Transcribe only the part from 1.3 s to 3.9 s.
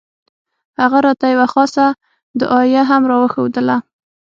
يوه خاصه دعايه هم راوښووله.